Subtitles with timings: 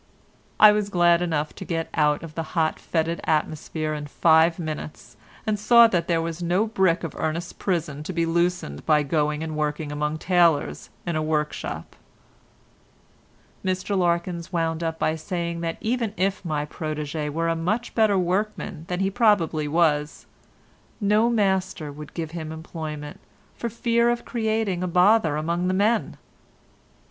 [0.59, 5.15] I was glad enough to get out of the hot, fetid atmosphere in five minutes,
[5.45, 9.43] and saw that there was no brick of Ernest's prison to be loosened by going
[9.43, 11.95] and working among tailors in a workshop.
[13.63, 18.17] Mr Larkins wound up by saying that even if my protégé were a much better
[18.17, 20.25] workman than he probably was,
[20.99, 23.19] no master would give him employment,
[23.55, 26.17] for fear of creating a bother among the men.